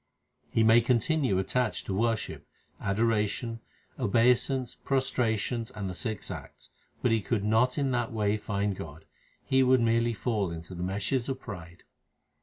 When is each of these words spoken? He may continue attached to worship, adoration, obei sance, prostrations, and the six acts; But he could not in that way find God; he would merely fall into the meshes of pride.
He 0.49 0.63
may 0.63 0.81
continue 0.81 1.37
attached 1.37 1.85
to 1.85 1.93
worship, 1.93 2.47
adoration, 2.79 3.59
obei 3.99 4.31
sance, 4.33 4.75
prostrations, 4.83 5.69
and 5.69 5.87
the 5.87 5.93
six 5.93 6.31
acts; 6.31 6.71
But 7.03 7.11
he 7.11 7.21
could 7.21 7.43
not 7.43 7.77
in 7.77 7.91
that 7.91 8.11
way 8.11 8.35
find 8.37 8.75
God; 8.75 9.05
he 9.45 9.61
would 9.61 9.79
merely 9.79 10.13
fall 10.15 10.49
into 10.49 10.73
the 10.73 10.81
meshes 10.81 11.29
of 11.29 11.39
pride. 11.39 11.83